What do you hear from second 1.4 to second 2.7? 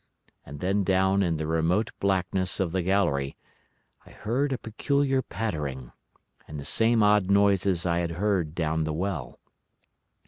remote blackness